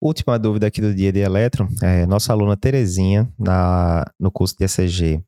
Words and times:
Última 0.00 0.38
dúvida 0.38 0.66
aqui 0.66 0.80
do 0.80 0.94
dia 0.94 1.12
de 1.12 1.20
eletro. 1.20 1.68
É, 1.82 2.06
nossa 2.06 2.32
aluna 2.32 2.56
Terezinha, 2.56 3.28
na, 3.38 4.04
no 4.18 4.30
curso 4.30 4.56
de 4.56 4.64
ECG, 4.64 5.22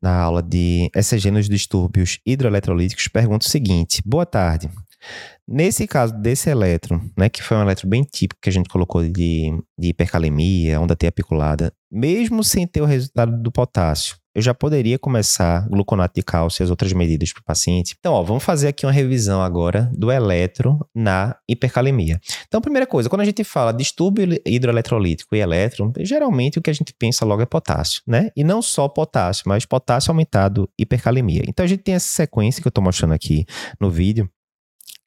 na 0.00 0.16
aula 0.16 0.42
de 0.42 0.90
ECG 0.94 1.30
nos 1.30 1.48
distúrbios 1.48 2.20
hidroeletrolíticos, 2.24 3.08
pergunta 3.08 3.46
o 3.46 3.50
seguinte: 3.50 4.00
Boa 4.06 4.24
tarde. 4.24 4.70
Nesse 5.46 5.86
caso 5.86 6.14
desse 6.14 6.48
eletro, 6.48 7.02
né, 7.18 7.28
que 7.28 7.42
foi 7.42 7.56
um 7.56 7.62
eletro 7.62 7.86
bem 7.86 8.02
típico 8.02 8.40
que 8.40 8.48
a 8.48 8.52
gente 8.52 8.68
colocou 8.68 9.02
de, 9.02 9.52
de 9.78 9.88
hipercalemia, 9.88 10.80
onda 10.80 10.96
T 10.96 11.06
apiculada, 11.06 11.72
mesmo 11.90 12.42
sem 12.42 12.66
ter 12.66 12.80
o 12.80 12.86
resultado 12.86 13.36
do 13.42 13.52
potássio, 13.52 14.16
eu 14.34 14.42
já 14.42 14.52
poderia 14.52 14.98
começar 14.98 15.68
gluconato 15.68 16.14
de 16.14 16.22
cálcio 16.22 16.62
e 16.62 16.64
as 16.64 16.70
outras 16.70 16.92
medidas 16.92 17.32
para 17.32 17.40
o 17.40 17.44
paciente. 17.44 17.94
Então, 17.98 18.12
ó, 18.12 18.22
vamos 18.22 18.42
fazer 18.42 18.68
aqui 18.68 18.84
uma 18.84 18.92
revisão 18.92 19.40
agora 19.40 19.90
do 19.96 20.10
eletro 20.10 20.78
na 20.94 21.36
hipercalemia. 21.48 22.20
Então, 22.46 22.60
primeira 22.60 22.86
coisa, 22.86 23.08
quando 23.08 23.20
a 23.20 23.24
gente 23.24 23.44
fala 23.44 23.72
distúrbio 23.72 24.40
hidroeletrolítico 24.44 25.36
e 25.36 25.40
eletro, 25.40 25.92
geralmente 26.00 26.58
o 26.58 26.62
que 26.62 26.70
a 26.70 26.74
gente 26.74 26.92
pensa 26.98 27.24
logo 27.24 27.42
é 27.42 27.46
potássio, 27.46 28.02
né? 28.06 28.30
E 28.36 28.42
não 28.42 28.60
só 28.60 28.88
potássio, 28.88 29.44
mas 29.46 29.64
potássio 29.64 30.10
aumentado 30.10 30.68
hipercalemia. 30.78 31.42
Então, 31.46 31.64
a 31.64 31.68
gente 31.68 31.82
tem 31.82 31.94
essa 31.94 32.08
sequência 32.08 32.60
que 32.60 32.66
eu 32.66 32.70
estou 32.70 32.82
mostrando 32.82 33.14
aqui 33.14 33.46
no 33.80 33.90
vídeo, 33.90 34.28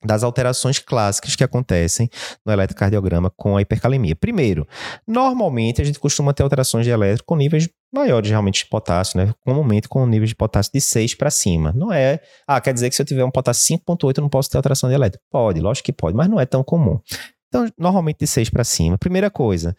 das 0.03 0.23
alterações 0.23 0.79
clássicas 0.79 1.35
que 1.35 1.43
acontecem 1.43 2.09
no 2.45 2.53
eletrocardiograma 2.53 3.31
com 3.35 3.57
a 3.57 3.61
hipercalemia. 3.61 4.15
Primeiro, 4.15 4.67
normalmente 5.07 5.81
a 5.81 5.85
gente 5.85 5.99
costuma 5.99 6.33
ter 6.33 6.43
alterações 6.43 6.85
de 6.85 6.91
eletro 6.91 7.23
com 7.25 7.35
níveis 7.35 7.67
maiores 7.91 8.29
realmente 8.29 8.63
de 8.63 8.69
potássio, 8.69 9.17
né? 9.19 9.33
Comumente 9.45 9.87
com 9.87 10.05
níveis 10.05 10.29
de 10.29 10.35
potássio 10.35 10.71
de 10.73 10.81
6 10.81 11.15
para 11.15 11.31
cima. 11.31 11.71
Não 11.75 11.91
é, 11.91 12.19
ah, 12.47 12.61
quer 12.61 12.73
dizer 12.73 12.89
que 12.89 12.95
se 12.95 13.01
eu 13.01 13.05
tiver 13.05 13.23
um 13.23 13.31
potássio 13.31 13.77
5.8 13.77 14.17
eu 14.17 14.21
não 14.21 14.29
posso 14.29 14.49
ter 14.49 14.57
alteração 14.57 14.89
de 14.89 14.95
eletro. 14.95 15.19
Pode, 15.31 15.59
lógico 15.59 15.85
que 15.85 15.93
pode, 15.93 16.15
mas 16.15 16.29
não 16.29 16.39
é 16.39 16.45
tão 16.45 16.63
comum. 16.63 16.99
Então, 17.47 17.65
normalmente 17.77 18.19
de 18.19 18.27
6 18.27 18.49
para 18.49 18.63
cima. 18.63 18.97
Primeira 18.97 19.31
coisa, 19.31 19.75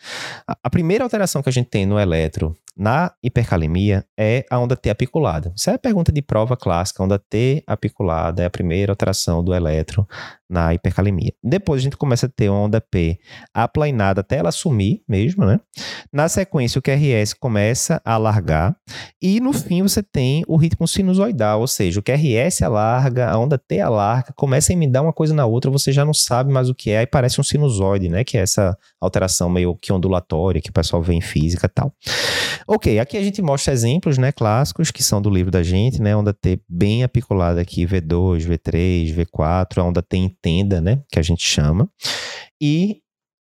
a 0.46 0.70
primeira 0.70 1.05
alteração 1.05 1.42
que 1.42 1.48
a 1.48 1.52
gente 1.52 1.69
tem 1.69 1.84
no 1.84 1.98
eletro 1.98 2.56
na 2.78 3.12
hipercalemia 3.20 4.05
é 4.16 4.47
a 4.48 4.56
onda 4.58 4.77
T 4.77 4.89
apiculada. 4.89 5.53
Isso 5.56 5.69
é 5.69 5.75
a 5.75 5.78
pergunta 5.78 6.12
de 6.12 6.22
prova 6.22 6.56
clássica. 6.56 7.03
A 7.03 7.06
onda 7.06 7.19
T 7.19 7.64
apiculada 7.66 8.42
é 8.44 8.47
a 8.47 8.50
primeira 8.50 8.92
alteração 8.92 9.42
do 9.42 9.53
eletro 9.53 10.06
na 10.48 10.72
hipercalemia. 10.72 11.33
Depois 11.42 11.80
a 11.80 11.84
gente 11.84 11.97
começa 11.97 12.27
a 12.27 12.28
ter 12.28 12.48
onda 12.48 12.80
P 12.80 13.19
aplanada 13.53 14.22
até 14.22 14.36
ela 14.36 14.50
sumir 14.50 15.03
mesmo, 15.06 15.44
né? 15.44 15.61
Na 16.12 16.28
sequência, 16.28 16.78
o 16.78 16.83
QRS 16.83 17.34
começa 17.34 18.00
a 18.05 18.14
alargar 18.14 18.75
e 19.20 19.41
no 19.41 19.53
fim 19.53 19.83
você 19.83 20.03
tem 20.03 20.42
o 20.48 20.56
ritmo 20.56 20.88
sinusoidal, 20.88 21.60
ou 21.60 21.66
seja, 21.66 22.00
o 22.00 22.03
QRS 22.03 22.62
alarga, 22.62 23.28
a 23.28 23.38
onda 23.38 23.58
T 23.58 23.81
alarga, 23.81 24.33
começa 24.34 24.72
a 24.72 24.75
emendar 24.75 25.03
uma 25.03 25.12
coisa 25.12 25.34
na 25.34 25.44
outra, 25.44 25.70
você 25.70 25.92
já 25.92 26.05
não 26.05 26.14
sabe 26.14 26.50
mais 26.50 26.70
o 26.70 26.75
que 26.75 26.91
é, 26.91 26.98
aí 26.98 27.06
parece 27.06 27.41
um 27.41 27.44
sinusoide, 27.44 28.08
né? 28.08 28.25
Que 28.25 28.38
é 28.38 28.41
essa 28.41 28.77
alteração 29.00 29.50
meio 29.50 29.77
que 29.77 29.92
ondulatória 29.92 30.62
que 30.62 30.70
o 30.70 30.72
pessoal 30.72 31.03
vê 31.03 31.12
em 31.14 31.20
física 31.20 31.66
e 31.66 31.69
tal. 31.69 31.92
Ok, 32.67 32.98
aqui 32.98 33.17
a 33.17 33.23
gente 33.23 33.41
mostra 33.42 33.73
exemplos, 33.73 34.19
né, 34.19 34.33
clássicos, 34.33 34.91
que 34.91 35.03
são 35.03 35.20
do 35.20 35.31
livro 35.31 35.51
da 35.51 35.62
gente, 35.62 36.01
né, 36.01 36.17
onda 36.17 36.33
T 36.33 36.61
bem 36.69 37.03
apiculada 37.05 37.61
aqui, 37.61 37.87
V2, 37.87 38.47
V3, 38.47 39.15
V4, 39.15 39.78
a 39.78 39.84
onda 39.84 40.03
T 40.03 40.17
em 40.17 40.28
tenda, 40.28 40.81
né, 40.81 41.03
que 41.11 41.19
a 41.19 41.23
gente 41.23 41.42
chama. 41.42 41.89
E 42.61 43.00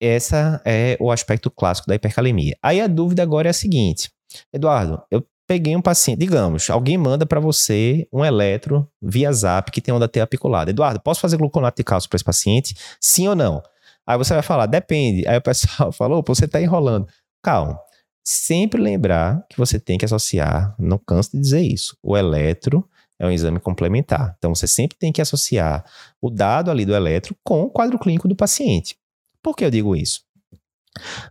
essa 0.02 0.62
é 0.66 0.98
o 1.00 1.12
aspecto 1.12 1.50
clássico 1.50 1.88
da 1.88 1.96
hipercalemia. 1.96 2.58
Aí 2.62 2.82
a 2.82 2.88
dúvida 2.88 3.24
agora 3.24 3.48
é 3.48 3.52
a 3.52 3.54
seguinte, 3.54 4.10
Eduardo, 4.54 5.02
eu 5.12 5.26
peguei 5.48 5.76
um 5.76 5.82
paciente, 5.82 6.20
digamos, 6.20 6.70
alguém 6.70 6.98
manda 6.98 7.26
para 7.26 7.40
você 7.40 8.08
um 8.12 8.26
eletro 8.26 8.90
via 9.02 9.32
zap 9.32 9.72
que 9.72 9.82
tem 9.82 9.94
onda 9.94 10.08
T 10.08 10.20
apiculada. 10.20 10.72
Eduardo, 10.72 11.00
posso 11.00 11.22
fazer 11.22 11.38
gluconato 11.38 11.78
de 11.78 11.84
cálcio 11.84 12.10
para 12.10 12.18
esse 12.18 12.26
paciente? 12.26 12.76
Sim 13.00 13.28
ou 13.28 13.36
não? 13.36 13.62
Aí 14.08 14.18
você 14.18 14.34
vai 14.34 14.44
falar, 14.44 14.66
depende. 14.66 15.28
Aí 15.28 15.38
o 15.38 15.42
pessoal 15.42 15.92
falou, 15.94 16.24
você 16.26 16.46
está 16.46 16.62
enrolando. 16.62 17.08
Calma 17.44 17.80
sempre 18.26 18.82
lembrar 18.82 19.46
que 19.50 19.58
você 19.58 19.80
tem 19.80 19.98
que 19.98 20.06
associar, 20.06 20.76
não 20.80 20.98
canso 20.98 21.32
de 21.34 21.40
dizer 21.40 21.62
isso, 21.62 21.96
o 22.02 22.18
eletro 22.18 22.88
é 23.20 23.26
um 23.26 23.32
exame 23.32 23.60
complementar. 23.60 24.36
Então 24.38 24.54
você 24.54 24.68
sempre 24.68 24.98
tem 24.98 25.12
que 25.12 25.22
associar 25.22 25.86
o 26.20 26.30
dado 26.30 26.72
ali 26.72 26.86
do 26.86 26.96
eletro 26.96 27.36
com 27.44 27.62
o 27.62 27.70
quadro 27.70 28.00
clínico 28.00 28.28
do 28.28 28.36
paciente. 28.36 28.98
Por 29.42 29.56
que 29.56 29.64
eu 29.64 29.72
digo 29.72 29.96
isso? 29.96 30.22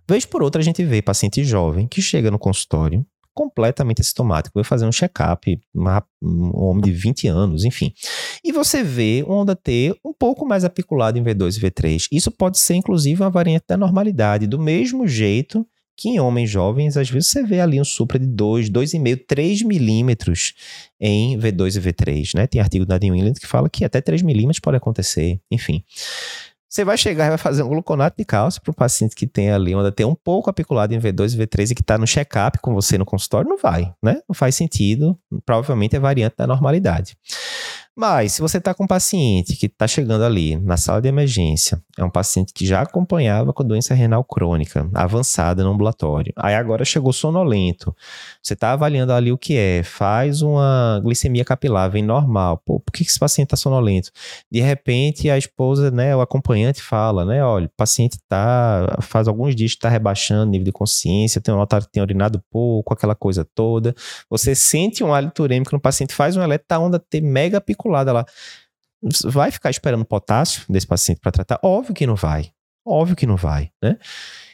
Vez 0.08 0.24
por 0.24 0.42
outra 0.42 0.60
a 0.60 0.64
gente 0.64 0.84
vê 0.84 1.02
paciente 1.02 1.42
jovem 1.42 1.88
que 1.88 2.00
chega 2.00 2.30
no 2.30 2.38
consultório 2.38 3.04
completamente 3.34 4.00
assintomático, 4.00 4.54
vai 4.54 4.62
fazer 4.62 4.86
um 4.86 4.92
check-up, 4.92 5.60
um 6.22 6.50
homem 6.54 6.84
de 6.84 6.92
20 6.92 7.26
anos, 7.26 7.64
enfim. 7.64 7.92
E 8.44 8.52
você 8.52 8.84
vê 8.84 9.24
uma 9.26 9.38
onda 9.38 9.56
T 9.56 9.92
um 10.04 10.12
pouco 10.12 10.46
mais 10.46 10.64
apiculada 10.64 11.18
em 11.18 11.24
V2 11.24 11.56
e 11.56 11.60
V3. 11.60 12.06
Isso 12.12 12.30
pode 12.30 12.58
ser, 12.58 12.74
inclusive, 12.74 13.20
uma 13.20 13.30
variante 13.30 13.64
da 13.66 13.76
normalidade, 13.76 14.46
do 14.46 14.60
mesmo 14.60 15.08
jeito 15.08 15.66
que 15.96 16.08
em 16.08 16.20
homens 16.20 16.50
jovens, 16.50 16.96
às 16.96 17.08
vezes 17.08 17.28
você 17.30 17.42
vê 17.42 17.60
ali 17.60 17.80
um 17.80 17.84
supra 17.84 18.18
de 18.18 18.26
2, 18.26 18.70
2,5, 18.70 19.24
3 19.26 19.62
milímetros 19.62 20.54
em 21.00 21.38
V2 21.38 21.76
e 21.76 21.80
V3, 21.80 22.34
né? 22.34 22.46
Tem 22.46 22.60
artigo 22.60 22.84
da 22.84 22.98
New 22.98 23.14
England 23.14 23.34
que 23.34 23.46
fala 23.46 23.68
que 23.68 23.84
até 23.84 24.00
3 24.00 24.22
milímetros 24.22 24.60
pode 24.60 24.76
acontecer, 24.76 25.40
enfim. 25.50 25.84
Você 26.74 26.84
vai 26.84 26.98
chegar 26.98 27.26
e 27.26 27.28
vai 27.28 27.38
fazer 27.38 27.62
um 27.62 27.68
gluconato 27.68 28.16
de 28.18 28.24
cálcio 28.24 28.60
para 28.60 28.72
o 28.72 28.74
paciente 28.74 29.14
que 29.14 29.28
tem 29.28 29.48
ali, 29.48 29.72
onde 29.76 29.92
tem 29.92 30.04
um 30.04 30.14
pouco 30.14 30.50
apiculado 30.50 30.92
em 30.92 30.98
V2 30.98 31.34
e 31.34 31.38
V3 31.38 31.70
e 31.70 31.74
que 31.76 31.80
está 31.80 31.96
no 31.96 32.04
check-up 32.04 32.58
com 32.58 32.74
você 32.74 32.98
no 32.98 33.04
consultório, 33.06 33.48
não 33.48 33.56
vai, 33.56 33.94
né? 34.02 34.20
Não 34.28 34.34
faz 34.34 34.56
sentido, 34.56 35.16
provavelmente 35.46 35.94
é 35.94 36.00
variante 36.00 36.34
da 36.36 36.48
normalidade. 36.48 37.16
Mas, 37.96 38.32
se 38.32 38.42
você 38.42 38.58
está 38.58 38.74
com 38.74 38.84
um 38.84 38.88
paciente 38.88 39.54
que 39.54 39.66
está 39.66 39.86
chegando 39.86 40.24
ali 40.24 40.56
na 40.56 40.76
sala 40.76 41.00
de 41.00 41.06
emergência, 41.06 41.80
é 41.96 42.02
um 42.02 42.10
paciente 42.10 42.52
que 42.52 42.66
já 42.66 42.80
acompanhava 42.80 43.52
com 43.52 43.62
doença 43.62 43.94
renal 43.94 44.24
crônica, 44.24 44.90
avançada 44.92 45.62
no 45.62 45.70
ambulatório, 45.70 46.32
aí 46.36 46.56
agora 46.56 46.84
chegou 46.84 47.12
sonolento, 47.12 47.94
você 48.42 48.54
está 48.54 48.72
avaliando 48.72 49.12
ali 49.12 49.30
o 49.30 49.38
que 49.38 49.56
é, 49.56 49.84
faz 49.84 50.42
uma 50.42 51.00
glicemia 51.04 51.44
capilar, 51.44 51.88
vem 51.88 52.02
normal, 52.02 52.60
pô, 52.66 52.80
por 52.80 52.90
que 52.90 53.04
esse 53.04 53.18
paciente 53.18 53.46
está 53.46 53.56
sonolento? 53.56 54.10
De 54.50 54.60
repente, 54.60 55.30
a 55.30 55.38
esposa, 55.38 55.88
né, 55.92 56.16
o 56.16 56.20
acompanhante 56.20 56.82
fala, 56.82 57.24
né, 57.24 57.44
olha, 57.44 57.66
o 57.66 57.76
paciente 57.76 58.18
tá, 58.28 58.98
faz 59.02 59.28
alguns 59.28 59.54
dias 59.54 59.70
está 59.70 59.88
rebaixando 59.88 60.42
o 60.42 60.50
nível 60.50 60.64
de 60.64 60.72
consciência, 60.72 61.40
tem 61.40 61.54
que 61.54 61.92
tem 61.92 62.02
urinado 62.02 62.42
pouco, 62.50 62.92
aquela 62.92 63.14
coisa 63.14 63.46
toda, 63.54 63.94
você 64.28 64.52
sente 64.52 65.04
um 65.04 65.14
hálito 65.14 65.44
urêmico 65.44 65.72
no 65.72 65.80
paciente, 65.80 66.12
faz 66.12 66.36
um 66.36 66.42
eletro, 66.42 66.66
tá 66.66 66.78
onda 66.80 66.98
ter 66.98 67.20
mega 67.20 67.60
pico 67.60 67.83
vinculada 67.84 68.12
lá. 68.12 68.26
Vai 69.24 69.50
ficar 69.50 69.70
esperando 69.70 70.04
potássio 70.04 70.64
desse 70.68 70.86
paciente 70.86 71.20
para 71.20 71.30
tratar? 71.30 71.60
Óbvio 71.62 71.94
que 71.94 72.06
não 72.06 72.16
vai. 72.16 72.50
Óbvio 72.86 73.14
que 73.14 73.26
não 73.26 73.36
vai, 73.36 73.70
né? 73.82 73.98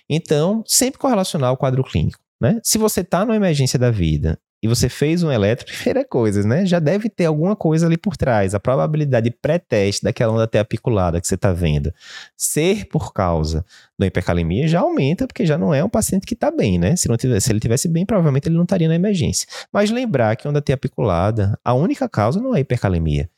Então, 0.08 0.64
sempre 0.66 0.98
correlacionar 0.98 1.52
o 1.52 1.56
quadro 1.56 1.84
clínico, 1.84 2.18
né? 2.40 2.60
Se 2.64 2.76
você 2.76 3.00
está 3.00 3.24
numa 3.24 3.36
emergência 3.36 3.78
da 3.78 3.90
vida 3.90 4.40
e 4.62 4.68
você 4.68 4.88
fez 4.88 5.22
um 5.22 5.30
eletro, 5.30 5.64
primeira 5.66 6.04
coisa, 6.04 6.42
né? 6.46 6.66
Já 6.66 6.78
deve 6.78 7.08
ter 7.08 7.24
alguma 7.24 7.56
coisa 7.56 7.86
ali 7.86 7.96
por 7.96 8.16
trás. 8.16 8.54
A 8.54 8.60
probabilidade 8.60 9.30
pré-teste 9.30 10.04
daquela 10.04 10.32
onda 10.32 10.44
até 10.44 10.58
apiculada 10.58 11.20
que 11.20 11.26
você 11.26 11.34
está 11.34 11.52
vendo 11.52 11.92
ser 12.36 12.86
por 12.86 13.12
causa 13.12 13.64
da 13.98 14.06
hipercalemia 14.06 14.68
já 14.68 14.80
aumenta, 14.80 15.26
porque 15.26 15.46
já 15.46 15.56
não 15.56 15.72
é 15.72 15.82
um 15.82 15.88
paciente 15.88 16.26
que 16.26 16.34
está 16.34 16.50
bem, 16.50 16.78
né? 16.78 16.94
Se, 16.96 17.08
não 17.08 17.16
tivesse, 17.16 17.46
se 17.46 17.52
ele 17.52 17.60
tivesse 17.60 17.88
bem, 17.88 18.04
provavelmente 18.04 18.48
ele 18.48 18.56
não 18.56 18.64
estaria 18.64 18.88
na 18.88 18.94
emergência. 18.94 19.48
Mas 19.72 19.90
lembrar 19.90 20.36
que 20.36 20.46
onda 20.46 20.62
apiculada, 20.72 21.58
a 21.64 21.72
única 21.72 22.08
causa 22.08 22.40
não 22.40 22.54
é 22.54 22.60
hipercalemia 22.60 23.28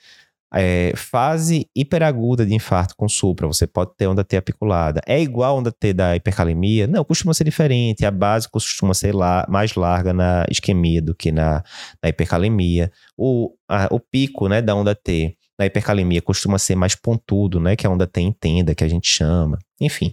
é, 0.55 0.93
fase 0.97 1.67
hiperaguda 1.75 2.45
de 2.45 2.55
infarto 2.55 2.95
com 2.97 3.09
supra, 3.09 3.47
você 3.47 3.67
pode 3.67 3.93
ter 3.97 4.07
onda 4.07 4.23
T 4.23 4.37
apiculada. 4.37 5.01
É 5.07 5.21
igual 5.21 5.57
a 5.57 5.59
onda 5.59 5.73
T 5.73 5.93
da 5.93 6.15
hipercalemia? 6.15 6.87
Não, 6.87 7.05
costuma 7.05 7.33
ser 7.33 7.45
diferente. 7.45 8.05
A 8.05 8.11
base 8.11 8.49
costuma 8.49 8.93
ser 8.95 9.15
lá, 9.15 9.47
mais 9.49 9.75
larga 9.75 10.13
na 10.13 10.45
isquemia 10.51 11.01
do 11.01 11.15
que 11.15 11.33
na, 11.33 11.63
na 12.03 12.11
hipercalemia. 12.11 12.91
O, 13.17 13.55
a, 13.69 13.89
o 13.91 13.99
pico 13.99 14.49
né, 14.49 14.61
da 14.61 14.75
onda 14.75 14.95
T 14.95 15.37
na 15.59 15.67
hipercalemia 15.67 16.21
costuma 16.21 16.59
ser 16.59 16.75
mais 16.75 16.95
pontudo, 16.95 17.61
né? 17.61 17.77
Que 17.77 17.87
a 17.87 17.91
onda 17.91 18.07
T 18.07 18.21
em 18.21 18.33
tenda, 18.33 18.75
que 18.75 18.85
a 18.85 18.89
gente 18.89 19.09
chama. 19.09 19.59
Enfim, 19.81 20.13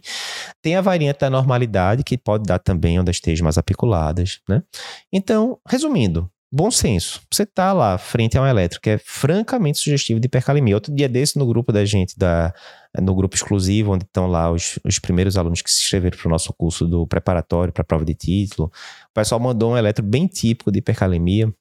tem 0.62 0.76
a 0.76 0.82
variante 0.82 1.20
da 1.20 1.30
normalidade, 1.30 2.04
que 2.04 2.18
pode 2.18 2.44
dar 2.44 2.60
também 2.60 3.00
ondas 3.00 3.20
T 3.20 3.42
mais 3.42 3.58
apiculadas, 3.58 4.40
né? 4.48 4.64
Então, 5.12 5.60
resumindo, 5.68 6.30
bom 6.52 6.72
senso. 6.72 7.22
Você 7.32 7.46
tá 7.46 7.74
lá 7.74 7.98
frente 7.98 8.38
a 8.38 8.42
um 8.42 8.48
elétrico 8.48 8.84
que 8.84 8.90
é 8.92 8.98
francamente 8.98 9.78
sugestivo 9.78 10.20
de 10.20 10.26
hipercalemia. 10.26 10.76
Outro 10.76 10.94
dia 10.94 11.08
desse 11.08 11.38
no 11.38 11.46
grupo 11.46 11.72
da 11.72 11.86
gente, 11.86 12.18
da, 12.18 12.54
no 13.00 13.14
grupo 13.14 13.36
exclusivo, 13.36 13.94
onde 13.94 14.06
estão 14.06 14.28
lá 14.28 14.52
os, 14.52 14.80
os 14.84 15.00
primeiros 15.00 15.38
alunos 15.38 15.62
que 15.62 15.72
se 15.72 15.82
inscreveram 15.82 16.18
para 16.18 16.28
o 16.28 16.32
nosso 16.32 16.54
curso 16.54 16.88
do 16.88 17.06
preparatório 17.08 17.74
para 17.74 17.84
prova 17.84 18.04
de 18.04 18.16
título, 18.16 18.72
o 19.10 19.14
pessoal 19.14 19.40
mandou 19.40 19.74
um 19.74 19.78
eletro 19.78 20.04
bem 20.04 20.28
típico 20.28 20.72
de 20.72 20.80
hipercalemia. 20.80 21.54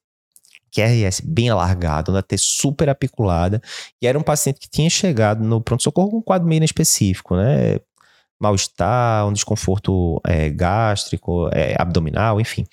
QRS 0.71 1.21
bem 1.25 1.49
alargado, 1.49 2.11
uma 2.11 2.21
T 2.21 2.37
super 2.37 2.89
apiculada, 2.89 3.59
e 3.99 4.05
era 4.05 4.19
um 4.19 4.21
paciente 4.21 4.59
que 4.59 4.69
tinha 4.69 4.87
chegado 4.87 5.43
no 5.43 5.59
pronto-socorro 5.59 6.11
com 6.11 6.17
um 6.17 6.21
quadro 6.21 6.47
meio 6.47 6.63
específico, 6.63 7.35
né? 7.35 7.79
mal-estar, 8.39 9.27
um 9.27 9.33
desconforto 9.33 10.21
é, 10.25 10.49
gástrico, 10.49 11.49
é, 11.51 11.75
abdominal, 11.77 12.39
enfim. 12.39 12.65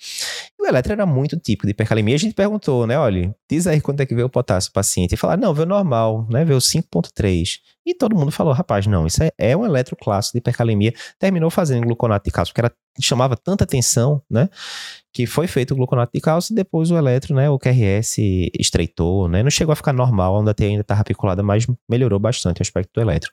Eletro 0.67 0.93
era 0.93 1.05
muito 1.05 1.37
típico 1.37 1.65
de 1.65 1.71
hipercalemia. 1.71 2.15
A 2.15 2.19
gente 2.19 2.33
perguntou, 2.33 2.85
né? 2.85 2.97
Olha, 2.97 3.35
diz 3.49 3.67
aí 3.67 3.81
quanto 3.81 4.01
é 4.01 4.05
que 4.05 4.13
veio 4.13 4.27
o 4.27 4.29
potássio 4.29 4.71
paciente. 4.71 5.13
E 5.13 5.17
falaram, 5.17 5.41
não, 5.41 5.53
veio 5.53 5.67
normal, 5.67 6.27
né? 6.29 6.43
Veio 6.43 6.59
5,3. 6.59 7.59
E 7.85 7.93
todo 7.93 8.15
mundo 8.15 8.31
falou, 8.31 8.51
rapaz, 8.51 8.85
não, 8.85 9.07
isso 9.07 9.23
é, 9.23 9.31
é 9.37 9.55
um 9.55 9.65
eletro 9.65 9.95
clássico 9.95 10.33
de 10.33 10.39
hipercalemia. 10.39 10.93
Terminou 11.17 11.49
fazendo 11.49 11.85
gluconato 11.85 12.25
de 12.25 12.31
cálcio, 12.31 12.53
porque 12.53 12.65
era, 12.65 12.75
chamava 12.99 13.37
tanta 13.37 13.63
atenção, 13.63 14.21
né? 14.29 14.49
Que 15.13 15.25
foi 15.25 15.47
feito 15.47 15.71
o 15.71 15.77
gluconato 15.77 16.11
de 16.13 16.19
cálcio 16.19 16.53
e 16.53 16.55
depois 16.55 16.91
o 16.91 16.97
eletro, 16.97 17.33
né? 17.33 17.49
O 17.49 17.57
QRS 17.57 18.17
estreitou, 18.59 19.29
né? 19.29 19.41
Não 19.41 19.49
chegou 19.49 19.71
a 19.71 19.75
ficar 19.75 19.93
normal, 19.93 20.37
ainda 20.37 20.53
ainda 20.59 20.81
estava 20.81 20.99
apiculada, 20.99 21.41
mas 21.41 21.65
melhorou 21.89 22.19
bastante 22.19 22.59
o 22.59 22.63
aspecto 22.63 22.91
do 22.93 23.01
eletro. 23.01 23.31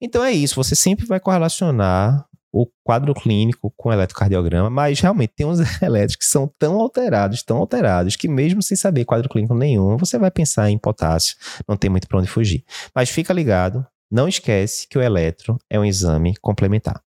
Então 0.00 0.24
é 0.24 0.32
isso, 0.32 0.54
você 0.54 0.74
sempre 0.74 1.04
vai 1.04 1.20
correlacionar 1.20 2.26
o 2.52 2.66
quadro 2.82 3.14
clínico 3.14 3.72
com 3.76 3.92
eletrocardiograma, 3.92 4.68
mas 4.68 5.00
realmente 5.00 5.32
tem 5.36 5.46
uns 5.46 5.60
elétricos 5.80 6.26
que 6.26 6.30
são 6.30 6.50
tão 6.58 6.80
alterados, 6.80 7.42
tão 7.42 7.58
alterados, 7.58 8.16
que 8.16 8.28
mesmo 8.28 8.62
sem 8.62 8.76
saber 8.76 9.04
quadro 9.04 9.28
clínico 9.28 9.54
nenhum, 9.54 9.96
você 9.96 10.18
vai 10.18 10.30
pensar 10.30 10.70
em 10.70 10.78
potássio, 10.78 11.36
não 11.68 11.76
tem 11.76 11.90
muito 11.90 12.08
para 12.08 12.18
onde 12.18 12.28
fugir. 12.28 12.64
Mas 12.94 13.10
fica 13.10 13.32
ligado, 13.32 13.86
não 14.10 14.26
esquece 14.26 14.88
que 14.88 14.98
o 14.98 15.02
eletro 15.02 15.56
é 15.68 15.78
um 15.78 15.84
exame 15.84 16.34
complementar. 16.40 16.96